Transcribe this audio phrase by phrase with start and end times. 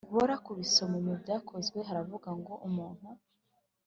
[0.13, 3.07] bora kubisoma mu Byakozwe Haravuga ngo umuntu